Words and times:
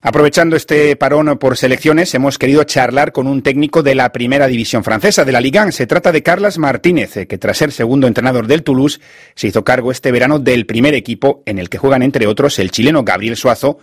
Aprovechando 0.00 0.54
este 0.54 0.94
parón 0.94 1.38
por 1.38 1.56
selecciones, 1.56 2.14
hemos 2.14 2.38
querido 2.38 2.62
charlar 2.62 3.10
con 3.10 3.26
un 3.26 3.42
técnico 3.42 3.82
de 3.82 3.96
la 3.96 4.12
primera 4.12 4.46
división 4.46 4.84
francesa, 4.84 5.24
de 5.24 5.32
la 5.32 5.40
Ligue 5.40 5.60
1. 5.60 5.72
Se 5.72 5.88
trata 5.88 6.12
de 6.12 6.22
Carlas 6.22 6.56
Martínez, 6.56 7.16
eh, 7.16 7.26
que 7.26 7.36
tras 7.36 7.58
ser 7.58 7.72
segundo 7.72 8.06
entrenador 8.06 8.46
del 8.46 8.62
Toulouse, 8.62 9.00
se 9.34 9.48
hizo 9.48 9.64
cargo 9.64 9.90
este 9.90 10.12
verano 10.12 10.38
del 10.38 10.66
primer 10.66 10.94
equipo 10.94 11.42
en 11.46 11.58
el 11.58 11.68
que 11.68 11.78
juegan, 11.78 12.02
entre 12.02 12.28
otros, 12.28 12.60
el 12.60 12.70
chileno 12.70 13.02
Gabriel 13.02 13.36
Suazo 13.36 13.80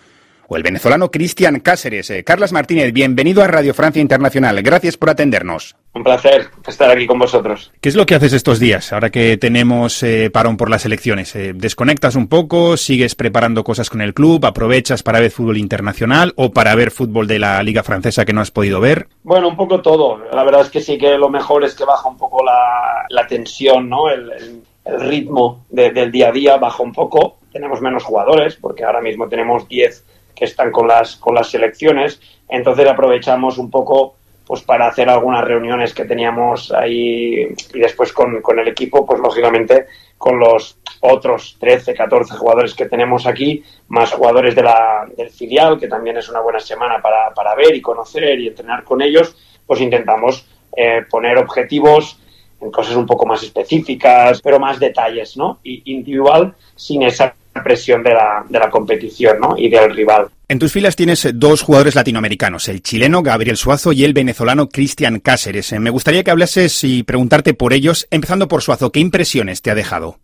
o 0.48 0.58
el 0.58 0.64
venezolano 0.64 1.12
Cristian 1.12 1.60
Cáceres. 1.60 2.10
Eh, 2.10 2.24
Carlas 2.24 2.52
Martínez, 2.52 2.94
bienvenido 2.94 3.44
a 3.44 3.48
Radio 3.48 3.74
Francia 3.74 4.02
Internacional. 4.02 4.62
Gracias 4.62 4.98
por 4.98 5.10
atendernos. 5.10 5.76
Un 5.94 6.04
placer 6.04 6.48
estar 6.68 6.92
aquí 6.92 7.08
con 7.08 7.20
vosotros. 7.20 7.72
¿Qué 7.80 7.90
es 7.90 7.96
lo 7.96 8.06
que 8.06 8.16
haces 8.16 8.34
estos 8.34 8.60
días, 8.60 8.92
ahora 8.92 9.10
que 9.10 9.38
tenemos 9.38 10.04
eh, 10.04 10.30
parón 10.30 10.58
por 10.58 10.70
las 10.70 10.86
elecciones? 10.86 11.36
Eh, 11.36 11.54
¿Desconectas 11.56 12.16
un 12.16 12.28
poco? 12.28 12.76
¿Sigues 12.78 13.16
preparando 13.16 13.64
cosas 13.64 13.90
con 13.90 14.02
el 14.02 14.14
club? 14.14 14.46
¿Aprovechas 14.46 15.04
para 15.04 15.20
ver 15.20 15.32
fútbol 15.32 15.58
internacional 15.58 16.34
o 16.36 16.52
para 16.52 16.76
ver 16.76 16.92
fútbol 16.92 17.28
de 17.28 17.40
la 17.40 17.64
Liga 17.64 17.84
Francesa 17.84 18.26
que 18.26 18.34
no 18.34 18.42
has 18.42 18.52
podido 18.52 18.82
ver? 18.82 19.08
Bueno, 19.24 19.48
un 19.48 19.56
poco 19.56 19.82
todo. 19.82 20.20
La 20.32 20.44
verdad 20.44 20.62
es 20.62 20.70
que 20.70 20.82
sí 20.82 20.98
que 20.98 21.18
lo 21.18 21.30
mejor 21.30 21.64
es 21.64 21.76
que 21.76 21.86
baja 21.86 22.10
un 22.10 22.18
poco 22.18 22.44
la, 22.44 23.28
tensión, 23.28 23.90
¿no? 23.90 24.10
El, 24.10 24.62
ritmo 24.86 25.66
del 25.72 26.12
día 26.12 26.30
a 26.30 26.32
día 26.32 26.58
baja 26.58 26.84
un 26.84 26.94
poco. 26.94 27.40
Tenemos 27.52 27.82
menos 27.82 28.04
jugadores, 28.04 28.56
porque 28.56 28.84
ahora 28.84 29.02
mismo 29.02 29.28
tenemos 29.28 29.68
10 29.68 30.04
que 30.36 30.46
están 30.46 30.72
con 30.72 30.88
las, 30.88 31.16
con 31.16 31.34
las 31.36 31.50
selecciones. 31.50 32.20
Entonces 32.50 32.88
aprovechamos 32.88 33.58
un 33.58 33.72
poco 33.72 34.16
pues 34.46 34.62
para 34.62 34.88
hacer 34.88 35.10
algunas 35.10 35.44
reuniones 35.44 35.94
que 35.94 36.06
teníamos 36.06 36.72
ahí 36.72 37.48
y 37.74 37.80
después 37.80 38.14
con, 38.14 38.42
con, 38.42 38.60
el 38.60 38.68
equipo, 38.68 39.06
pues 39.06 39.20
lógicamente 39.20 39.88
con 40.18 40.38
los 40.40 40.78
otros 41.02 41.58
13, 41.60 41.96
14 41.96 42.36
jugadores 42.36 42.76
que 42.76 42.86
tenemos 42.86 43.26
aquí, 43.26 43.64
más 43.88 44.12
jugadores 44.12 44.56
de 44.56 44.62
la, 44.62 45.08
del 45.18 45.30
filial, 45.30 45.80
que 45.80 45.88
también 45.88 46.18
es 46.18 46.30
una 46.30 46.42
buena 46.42 46.60
semana 46.60 47.02
para, 47.02 47.34
para 47.34 47.56
ver 47.56 47.76
y 47.76 47.82
conocer 47.82 48.40
y 48.40 48.48
entrenar 48.48 48.84
con 48.84 49.02
ellos, 49.02 49.36
pues 49.66 49.82
intentamos 49.82 50.48
eh, 50.78 51.04
poner 51.10 51.38
objetivos 51.38 52.20
en 52.62 52.72
cosas 52.72 52.96
un 52.96 53.06
poco 53.06 53.26
más 53.26 53.44
específicas, 53.44 54.42
pero 54.42 54.60
más 54.60 54.80
detalles, 54.80 55.36
¿no? 55.38 55.60
Y 55.64 55.92
individual, 55.92 56.54
sin 56.76 57.04
esa 57.04 57.36
presión 57.64 58.04
de 58.04 58.14
la, 58.14 58.46
de 58.48 58.60
la 58.60 58.70
competición 58.70 59.40
¿no? 59.40 59.56
y 59.58 59.70
del 59.70 59.96
rival. 59.96 60.28
En 60.48 60.60
tus 60.60 60.72
filas 60.72 60.96
tienes 60.96 61.28
dos 61.34 61.62
jugadores 61.62 61.96
latinoamericanos, 61.96 62.68
el 62.68 62.84
chileno 62.84 63.24
Gabriel 63.24 63.58
Suazo 63.58 63.92
y 63.92 64.04
el 64.04 64.14
venezolano 64.14 64.70
Cristian 64.70 65.20
Cáceres. 65.20 65.74
Me 65.80 65.90
gustaría 65.90 66.24
que 66.24 66.32
hablases 66.32 66.84
y 66.84 67.04
preguntarte 67.04 67.54
por 67.54 67.74
ellos, 67.74 68.08
empezando 68.12 68.48
por 68.48 68.62
Suazo, 68.62 68.92
¿qué 68.92 69.00
impresiones 69.00 69.62
te 69.62 69.72
ha 69.72 69.76
dejado? 69.76 70.18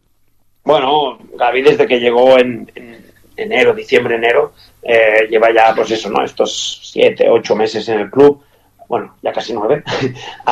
Bueno, 0.64 1.18
Gaby 1.38 1.64
desde 1.64 1.88
que 1.88 2.00
llegó 2.00 2.38
en, 2.38 2.72
enero, 3.36 3.74
diciembre, 3.74 4.16
enero, 4.16 4.54
eh, 4.84 5.28
lleva 5.30 5.52
ya, 5.54 5.74
pues 5.76 5.90
eso, 5.92 6.10
¿no? 6.10 6.24
Estos 6.24 6.82
siete, 6.84 7.28
ocho 7.30 7.56
meses 7.56 7.88
en 7.90 8.00
el 8.00 8.12
club, 8.12 8.44
bueno, 8.88 9.16
ya 9.22 9.32
casi 9.32 9.54
nueve. 9.54 9.84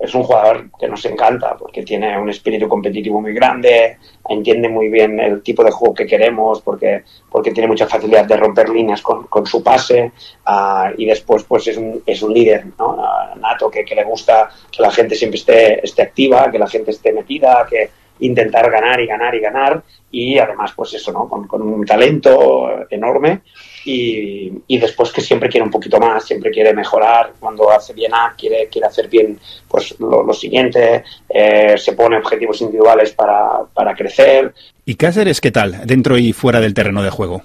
es 0.00 0.14
un 0.14 0.22
jugador 0.22 0.70
que 0.78 0.88
nos 0.88 1.04
encanta 1.04 1.56
porque 1.58 1.82
tiene 1.82 2.18
un 2.18 2.30
espíritu 2.30 2.66
competitivo 2.68 3.20
muy 3.20 3.34
grande, 3.34 3.98
entiende 4.28 4.68
muy 4.68 4.88
bien 4.88 5.20
el 5.20 5.42
tipo 5.42 5.62
de 5.62 5.70
juego 5.70 5.94
que 5.94 6.06
queremos 6.06 6.62
porque, 6.62 7.04
porque 7.30 7.50
tiene 7.50 7.68
mucha 7.68 7.86
facilidad 7.86 8.24
de 8.24 8.36
romper 8.38 8.70
líneas 8.70 9.02
con, 9.02 9.24
con 9.24 9.46
su 9.46 9.62
pase 9.62 10.10
uh, 10.46 10.94
y 10.96 11.04
después 11.04 11.44
pues 11.44 11.68
es 11.68 11.76
un, 11.76 12.02
es 12.06 12.22
un 12.22 12.32
líder 12.32 12.64
¿no? 12.78 12.94
uh, 12.94 13.38
nato 13.38 13.70
que, 13.70 13.84
que, 13.84 13.94
le 13.94 14.04
gusta 14.04 14.50
que 14.72 14.82
la 14.82 14.90
gente 14.90 15.14
siempre 15.14 15.38
esté, 15.38 15.84
esté 15.84 16.02
activa, 16.02 16.50
que 16.50 16.58
la 16.58 16.66
gente 16.66 16.92
esté 16.92 17.12
metida, 17.12 17.66
que 17.68 17.90
intentar 18.20 18.70
ganar 18.70 19.00
y 19.00 19.06
ganar 19.06 19.34
y 19.34 19.40
ganar 19.40 19.82
y 20.10 20.38
además 20.38 20.72
pues 20.74 20.94
eso, 20.94 21.12
¿no? 21.12 21.28
con, 21.28 21.62
un 21.62 21.84
talento 21.84 22.86
enorme 22.90 23.42
y, 23.84 24.78
después 24.78 25.12
que 25.12 25.20
siempre 25.20 25.48
quiere 25.48 25.64
un 25.64 25.70
poquito 25.70 25.98
más, 25.98 26.24
siempre 26.24 26.50
quiere 26.50 26.72
mejorar, 26.74 27.32
cuando 27.38 27.70
hace 27.70 27.92
bien 27.92 28.12
A 28.14 28.34
quiere, 28.36 28.68
quiere 28.68 28.86
hacer 28.86 29.08
bien 29.08 29.38
pues 29.68 29.94
lo, 29.98 30.32
siguiente, 30.32 31.04
eh, 31.28 31.76
se 31.76 31.92
pone 31.92 32.18
objetivos 32.18 32.60
individuales 32.60 33.12
para, 33.12 33.60
para 33.72 33.94
crecer. 33.94 34.54
¿Y 34.84 34.94
Cáceres 34.94 35.40
qué 35.40 35.50
tal, 35.50 35.86
dentro 35.86 36.18
y 36.18 36.32
fuera 36.32 36.60
del 36.60 36.74
terreno 36.74 37.02
de 37.02 37.10
juego? 37.10 37.42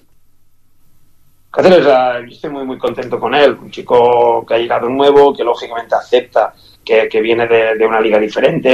Cáceres, 1.56 1.86
yo 1.86 2.36
estoy 2.36 2.50
muy 2.50 2.66
muy 2.66 2.78
contento 2.78 3.18
con 3.18 3.34
él, 3.34 3.58
un 3.62 3.72
chico 3.72 4.46
que 4.46 4.56
ha 4.56 4.58
llegado 4.58 4.90
nuevo, 4.90 5.34
que 5.34 5.44
lógicamente 5.44 5.96
acepta 5.96 6.54
que, 6.84 7.08
que 7.08 7.22
viene 7.22 7.48
de, 7.48 7.76
de, 7.76 7.86
una 7.86 8.02
liga 8.02 8.20
diferente, 8.20 8.70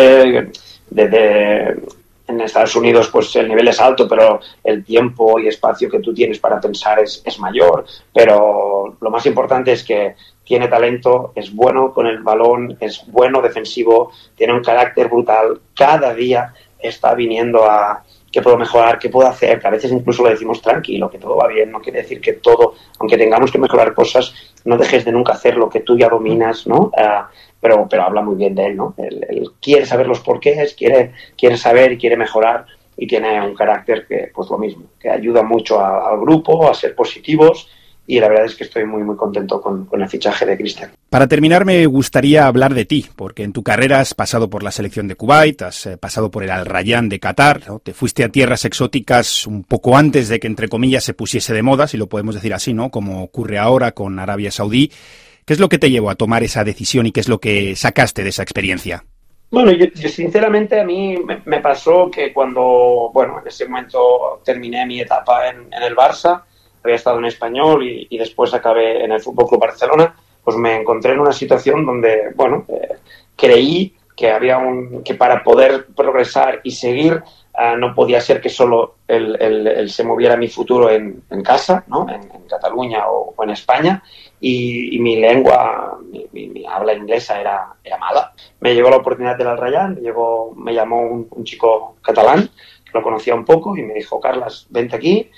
de, 0.90 1.08
de 1.08 1.80
en 2.28 2.42
Estados 2.42 2.76
Unidos 2.76 3.10
pues 3.12 3.36
el 3.36 3.48
nivel 3.48 3.68
es 3.68 3.80
alto, 3.80 4.08
pero 4.08 4.40
el 4.64 4.84
tiempo 4.84 5.40
y 5.40 5.48
espacio 5.48 5.90
que 5.90 6.00
tú 6.00 6.12
tienes 6.12 6.40
para 6.40 6.60
pensar 6.60 7.00
es, 7.00 7.22
es, 7.24 7.40
mayor. 7.40 7.86
Pero 8.12 8.98
lo 9.00 9.10
más 9.12 9.26
importante 9.28 9.74
es 9.74 9.84
que 9.84 10.16
tiene 10.44 10.68
talento, 10.68 11.34
es 11.36 11.54
bueno 11.54 11.94
con 11.94 12.08
el 12.08 12.24
balón, 12.24 12.78
es 12.80 13.04
bueno 13.08 13.42
defensivo, 13.42 14.12
tiene 14.36 14.54
un 14.54 14.64
carácter 14.64 15.08
brutal. 15.08 15.60
Cada 15.76 16.16
día 16.16 16.54
está 16.80 17.14
viniendo 17.14 17.70
a 17.70 18.04
qué 18.32 18.42
puedo 18.42 18.58
mejorar, 18.58 18.98
qué 18.98 19.10
puedo 19.10 19.28
hacer, 19.28 19.60
que 19.60 19.68
a 19.68 19.72
veces 19.72 19.92
incluso 19.92 20.24
lo 20.24 20.30
decimos 20.30 20.62
tranquilo, 20.62 21.10
que 21.10 21.18
todo 21.18 21.36
va 21.36 21.48
bien, 21.48 21.72
no 21.72 21.82
quiere 21.82 22.02
decir 22.02 22.22
que 22.22 22.34
todo, 22.34 22.76
aunque 23.00 23.18
tengamos 23.18 23.52
que 23.52 23.60
mejorar 23.60 23.94
cosas, 23.94 24.34
no 24.64 24.78
dejes 24.78 25.04
de 25.06 25.12
nunca 25.12 25.34
hacer 25.34 25.58
lo 25.58 25.70
que 25.70 25.82
tú 25.82 25.98
ya 25.98 26.08
dominas, 26.08 26.66
¿no? 26.66 26.92
Uh, 26.98 27.26
pero, 27.60 27.88
pero 27.90 28.04
habla 28.04 28.22
muy 28.22 28.36
bien 28.36 28.56
de 28.56 28.68
él, 28.68 28.78
¿no? 28.78 28.96
Él, 28.98 29.52
quiere 29.62 29.86
saber 29.86 30.08
los 30.08 30.22
porqués, 30.22 30.74
quiere, 30.74 31.14
quiere 31.38 31.58
saber 31.58 31.92
y 31.92 31.98
quiere 31.98 32.18
mejorar 32.18 32.66
y 32.98 33.08
tiene 33.08 33.42
un 33.42 33.56
carácter 33.56 34.06
que, 34.08 34.32
pues 34.34 34.50
lo 34.50 34.58
mismo, 34.58 34.86
que 35.00 35.10
ayuda 35.10 35.44
mucho 35.44 35.84
al 35.84 36.20
grupo 36.20 36.70
a 36.70 36.74
ser 36.74 36.96
positivos 36.96 37.70
y 38.12 38.20
la 38.20 38.28
verdad 38.28 38.46
es 38.46 38.56
que 38.56 38.66
estoy 38.66 38.84
muy 38.84 39.04
muy 39.04 39.16
contento 39.16 39.62
con, 39.62 39.86
con 39.86 40.02
el 40.02 40.10
fichaje 40.10 40.46
de 40.46 40.58
Cristian. 40.58 40.92
Para 41.10 41.30
terminar 41.30 41.64
me 41.64 41.86
gustaría 41.86 42.46
hablar 42.46 42.74
de 42.74 42.84
ti, 42.84 43.06
porque 43.16 43.44
en 43.44 43.54
tu 43.54 43.64
carrera 43.64 44.02
has 44.02 44.14
pasado 44.14 44.50
por 44.50 44.64
la 44.64 44.72
selección 44.72 45.08
de 45.08 45.16
Kuwait, 45.16 45.62
has 45.62 45.86
eh, 45.86 45.98
pasado 45.98 46.30
por 46.30 46.44
el 46.44 46.50
Al 46.50 46.66
Rayyan 46.66 47.08
de 47.08 47.22
Qatar, 47.22 47.62
¿no? 47.66 47.80
te 47.80 47.94
fuiste 47.94 48.26
a 48.26 48.30
tierras 48.30 48.66
exóticas 48.66 49.48
un 49.48 49.64
poco 49.64 49.96
antes 49.96 50.28
de 50.28 50.42
que 50.42 50.48
entre 50.48 50.68
comillas 50.68 51.06
se 51.06 51.14
pusiese 51.14 51.54
de 51.54 51.64
moda, 51.64 51.88
si 51.88 51.96
lo 51.96 52.08
podemos 52.08 52.36
decir 52.36 52.54
así, 52.54 52.74
¿no? 52.74 52.92
Como 52.92 53.24
ocurre 53.24 53.58
ahora 53.58 53.94
con 53.94 54.20
Arabia 54.20 54.52
Saudí. 54.52 54.92
¿Qué 55.46 55.54
es 55.54 55.60
lo 55.62 55.70
que 55.70 55.80
te 55.80 55.90
llevó 55.90 56.10
a 56.10 56.16
tomar 56.16 56.44
esa 56.44 56.66
decisión 56.66 57.06
y 57.06 57.14
qué 57.14 57.22
es 57.22 57.30
lo 57.30 57.40
que 57.40 57.78
sacaste 57.78 58.24
de 58.24 58.30
esa 58.30 58.44
experiencia? 58.44 59.06
Bueno, 59.50 59.72
yo, 59.72 59.86
yo 59.86 60.10
sinceramente 60.10 60.82
a 60.82 60.84
mí 60.84 61.16
me, 61.26 61.42
me, 61.46 61.62
pasó 61.62 62.12
que 62.12 62.34
cuando, 62.34 63.10
bueno, 63.14 63.40
en 63.40 63.48
ese 63.48 63.68
momento 63.70 64.42
terminé 64.44 64.86
mi 64.86 65.00
etapa 65.00 65.48
en, 65.48 65.74
en 65.74 65.84
el 65.84 65.96
Barça, 65.96 66.44
había 66.84 66.96
estado 66.96 67.20
en 67.20 67.26
español 67.26 67.84
y, 67.84 68.08
y, 68.10 68.18
después 68.18 68.54
acabé 68.54 69.04
en 69.04 69.12
el 69.12 69.22
Fútbol 69.22 69.48
Club 69.48 69.62
Barcelona, 69.62 70.16
pues 70.44 70.58
me 70.58 70.76
encontré 70.76 71.14
en 71.14 71.20
una 71.20 71.34
situación 71.34 71.86
donde, 71.86 72.32
bueno, 72.36 72.66
eh, 72.68 72.96
creí 73.36 73.96
que 74.16 74.30
había 74.30 74.58
un, 74.58 75.04
que 75.04 75.16
para 75.16 75.44
poder 75.44 75.88
progresar 75.96 76.62
y 76.64 76.72
seguir 76.72 77.24
uh, 77.54 77.76
no 77.78 77.96
podía 77.96 78.22
ser 78.22 78.40
que 78.40 78.50
solo 78.50 78.98
el, 79.08 79.36
el, 79.42 79.68
el, 79.68 79.90
se 79.90 80.04
moviera 80.04 80.38
mi 80.38 80.48
futuro 80.48 80.90
en, 80.90 81.24
en 81.30 81.42
casa, 81.42 81.84
¿no? 81.88 82.08
En, 82.08 82.22
en 82.32 82.48
Cataluña 82.48 83.08
o, 83.08 83.34
o, 83.36 83.44
en 83.44 83.50
España, 83.52 84.04
y, 84.40 84.96
y 84.96 85.00
mi 85.00 85.16
lengua, 85.16 85.98
mi, 86.10 86.28
mi, 86.32 86.48
mi, 86.50 86.66
habla 86.66 86.94
inglesa 86.94 87.40
era, 87.40 87.74
era 87.84 87.98
mala. 87.98 88.34
Me 88.60 88.76
llegó 88.76 88.90
la 88.90 88.98
oportunidad 88.98 89.38
del 89.38 89.48
Al 89.48 89.58
Rayyan, 89.58 90.00
me, 90.56 90.74
llamó 90.74 91.02
un, 91.02 91.28
un, 91.32 91.44
chico 91.44 91.96
catalán, 92.02 92.50
lo 92.94 93.02
conocía 93.02 93.34
un 93.34 93.46
poco, 93.46 93.76
y 93.76 93.84
me 93.84 93.96
dijo, 93.96 94.20
Carlas, 94.20 94.68
vente 94.70 94.96
aquí. 94.96 95.32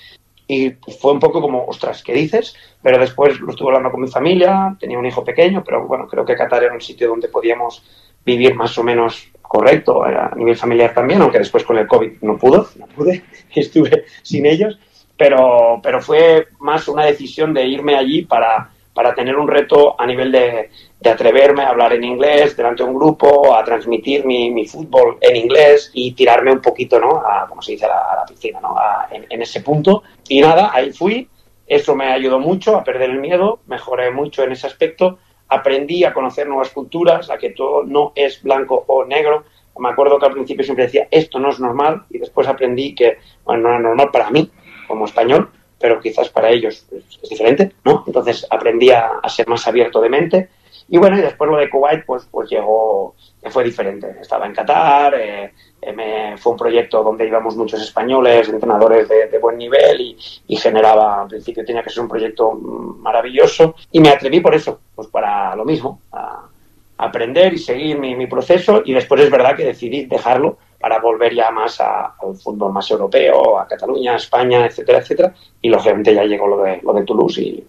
Y 0.46 0.70
fue 1.00 1.12
un 1.12 1.20
poco 1.20 1.40
como, 1.40 1.64
ostras, 1.64 2.02
¿qué 2.02 2.12
dices? 2.12 2.54
Pero 2.82 2.98
después 2.98 3.40
lo 3.40 3.50
estuve 3.50 3.68
hablando 3.68 3.90
con 3.90 4.02
mi 4.02 4.08
familia, 4.08 4.76
tenía 4.78 4.98
un 4.98 5.06
hijo 5.06 5.24
pequeño, 5.24 5.62
pero 5.64 5.86
bueno, 5.86 6.06
creo 6.06 6.24
que 6.24 6.36
Qatar 6.36 6.64
era 6.64 6.74
un 6.74 6.80
sitio 6.80 7.08
donde 7.08 7.28
podíamos 7.28 7.82
vivir 8.24 8.54
más 8.54 8.76
o 8.78 8.82
menos 8.82 9.28
correcto 9.42 10.02
a 10.02 10.32
nivel 10.36 10.56
familiar 10.56 10.92
también, 10.92 11.22
aunque 11.22 11.38
después 11.38 11.64
con 11.64 11.78
el 11.78 11.86
COVID 11.86 12.22
no 12.22 12.36
pudo, 12.36 12.68
no 12.76 12.86
pude, 12.86 13.22
estuve 13.54 14.04
sin 14.22 14.46
ellos, 14.46 14.78
pero, 15.16 15.80
pero 15.82 16.00
fue 16.00 16.48
más 16.58 16.88
una 16.88 17.04
decisión 17.04 17.54
de 17.54 17.66
irme 17.66 17.96
allí 17.96 18.22
para, 18.22 18.70
para 18.94 19.14
tener 19.14 19.36
un 19.36 19.48
reto 19.48 20.00
a 20.00 20.06
nivel 20.06 20.32
de, 20.32 20.70
atreverme 21.04 21.62
a 21.62 21.68
hablar 21.68 21.92
en 21.92 22.04
inglés 22.04 22.56
delante 22.56 22.82
de 22.82 22.88
un 22.88 22.94
grupo, 22.94 23.54
a 23.54 23.62
transmitir 23.64 24.24
mi, 24.24 24.50
mi 24.50 24.66
fútbol 24.66 25.18
en 25.20 25.36
inglés 25.36 25.90
y 25.92 26.12
tirarme 26.12 26.52
un 26.52 26.60
poquito, 26.60 26.98
¿no? 26.98 27.16
A, 27.26 27.46
como 27.48 27.60
se 27.60 27.72
dice, 27.72 27.84
a 27.84 27.88
la, 27.88 28.24
piscina, 28.26 28.60
¿no? 28.60 28.76
En 29.10 29.42
ese 29.42 29.60
punto. 29.60 30.04
Y 30.28 30.40
nada, 30.40 30.70
ahí 30.72 30.92
fui, 30.92 31.28
eso 31.66 31.94
me 31.94 32.06
ayudó 32.06 32.38
mucho 32.38 32.76
a 32.76 32.84
perder 32.84 33.10
el 33.10 33.18
miedo, 33.18 33.60
mejoré 33.66 34.10
mucho 34.10 34.44
en 34.44 34.52
ese 34.52 34.66
aspecto 34.66 35.18
aprendí 35.48 36.04
a 36.04 36.12
conocer 36.12 36.46
nuevas 36.46 36.70
culturas, 36.70 37.30
a 37.30 37.38
que 37.38 37.50
todo 37.50 37.84
no 37.84 38.12
es 38.14 38.42
blanco 38.42 38.84
o 38.86 39.04
negro. 39.04 39.44
Me 39.78 39.88
acuerdo 39.88 40.18
que 40.18 40.26
al 40.26 40.32
principio 40.32 40.64
siempre 40.64 40.84
decía, 40.84 41.08
esto 41.10 41.38
no 41.38 41.50
es 41.50 41.60
normal, 41.60 42.04
y 42.10 42.18
después 42.18 42.46
aprendí 42.46 42.94
que, 42.94 43.18
bueno, 43.44 43.62
no 43.62 43.68
era 43.70 43.78
normal 43.80 44.10
para 44.12 44.30
mí, 44.30 44.50
como 44.86 45.04
español, 45.04 45.50
pero 45.84 46.00
quizás 46.00 46.30
para 46.30 46.48
ellos 46.48 46.86
es, 46.90 47.18
es 47.22 47.28
diferente, 47.28 47.72
¿no? 47.84 48.04
Entonces 48.06 48.46
aprendí 48.48 48.88
a, 48.88 49.18
a, 49.22 49.28
ser 49.28 49.46
más 49.48 49.68
abierto 49.68 50.00
de 50.00 50.08
mente 50.08 50.48
Y 50.88 50.96
bueno, 50.96 51.18
y 51.18 51.20
después 51.20 51.50
lo 51.50 51.58
de 51.58 51.68
Kuwait, 51.68 52.06
pues, 52.06 52.26
pues 52.30 52.48
llegó, 52.48 53.14
fue 53.50 53.64
diferente. 53.64 54.16
Estaba 54.18 54.46
en 54.46 54.54
Qatar, 54.54 55.14
eh, 55.14 55.52
me, 55.94 56.38
fue 56.38 56.52
un 56.52 56.58
proyecto 56.58 57.02
donde 57.02 57.26
íbamos 57.26 57.54
muchos 57.54 57.82
españoles, 57.82 58.48
entrenadores 58.48 59.06
de, 59.10 59.38
buen 59.38 59.58
nivel 59.58 60.00
y, 60.00 60.16
y, 60.48 60.56
generaba, 60.56 61.20
al 61.20 61.28
principio 61.28 61.66
tenía 61.66 61.82
que 61.82 61.90
ser 61.90 62.02
un 62.02 62.08
proyecto 62.08 62.52
maravilloso 62.52 63.74
y 63.92 64.00
me 64.00 64.08
atreví 64.08 64.40
por 64.40 64.54
eso, 64.54 64.80
pues 64.94 65.08
para 65.08 65.54
lo 65.54 65.66
mismo, 65.66 66.00
a, 66.12 66.48
aprender 66.96 67.52
y 67.52 67.58
seguir 67.58 67.98
mi, 67.98 68.14
mi, 68.14 68.26
proceso 68.26 68.80
y 68.86 68.94
después 68.94 69.20
es 69.20 69.30
verdad 69.30 69.54
que 69.54 69.66
decidí 69.66 70.06
dejarlo 70.06 70.56
para 70.84 70.98
volver 70.98 71.34
ya 71.34 71.50
más 71.50 71.80
al 71.80 72.36
fútbol 72.36 72.70
más 72.70 72.90
europeo, 72.90 73.58
a 73.58 73.66
Cataluña, 73.66 74.12
a 74.12 74.16
España, 74.16 74.66
etcétera, 74.66 74.98
etcétera. 74.98 75.34
Y 75.62 75.70
lógicamente 75.70 76.14
ya 76.14 76.24
llegó 76.24 76.46
lo 76.46 76.62
de, 76.62 76.78
lo 76.82 76.92
de 76.92 77.04
Toulouse 77.04 77.40
y, 77.40 77.64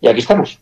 y 0.00 0.08
aquí 0.08 0.18
estamos. 0.18 0.58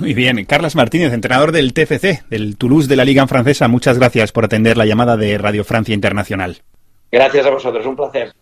Muy 0.00 0.14
bien, 0.14 0.44
Carlos 0.46 0.74
Martínez, 0.74 1.12
entrenador 1.12 1.52
del 1.52 1.74
TFC, 1.74 2.24
del 2.28 2.56
Toulouse 2.56 2.88
de 2.88 2.96
la 2.96 3.04
Liga 3.04 3.24
Francesa, 3.28 3.68
muchas 3.68 4.00
gracias 4.00 4.32
por 4.32 4.46
atender 4.46 4.76
la 4.76 4.84
llamada 4.84 5.16
de 5.16 5.38
Radio 5.38 5.62
Francia 5.62 5.94
Internacional. 5.94 6.56
Gracias 7.12 7.46
a 7.46 7.50
vosotros, 7.50 7.86
un 7.86 7.94
placer. 7.94 8.32